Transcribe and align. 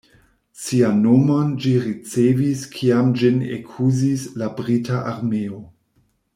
Sian 0.61 0.95
nomon 1.01 1.51
ĝi 1.65 1.73
ricevis 1.83 2.65
kiam 2.77 3.13
ĝin 3.21 3.39
ekuzis 3.59 4.27
la 4.43 4.51
Brita 4.61 5.07
Armeo. 5.15 5.65